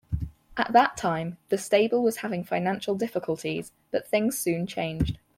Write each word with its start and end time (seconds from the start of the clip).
At 0.57 0.73
that 0.73 0.97
time, 0.97 1.37
the 1.49 1.59
stable 1.59 2.01
was 2.01 2.17
having 2.17 2.43
financial 2.43 2.95
difficulties 2.95 3.71
but 3.91 4.07
things 4.07 4.35
soon 4.35 4.65
changed. 4.65 5.19